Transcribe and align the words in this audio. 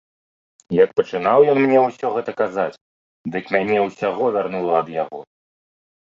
Як 0.83 0.89
пачынаў 0.99 1.39
ён 1.53 1.59
мне 1.65 1.79
ўсё 1.83 2.07
гэта 2.15 2.31
казаць, 2.41 2.79
дык 3.37 3.45
мяне 3.59 3.77
ўсяго 3.87 4.23
вярнула 4.39 4.73
ад 4.81 4.93
яго. 5.03 5.21